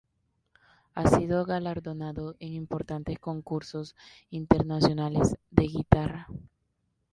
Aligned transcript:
Ha 0.95 1.07
sido 1.11 1.45
galardonado 1.45 2.35
en 2.39 2.53
importantes 2.53 3.19
concursos 3.19 3.95
internacionales 4.31 5.37
de 5.51 5.67
guitarra. 5.67 6.27